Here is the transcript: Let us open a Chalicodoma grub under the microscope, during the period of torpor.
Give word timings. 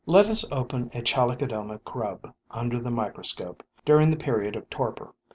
Let 0.07 0.25
us 0.25 0.43
open 0.51 0.89
a 0.95 1.03
Chalicodoma 1.03 1.77
grub 1.85 2.33
under 2.49 2.81
the 2.81 2.89
microscope, 2.89 3.61
during 3.85 4.09
the 4.09 4.17
period 4.17 4.55
of 4.55 4.67
torpor. 4.67 5.13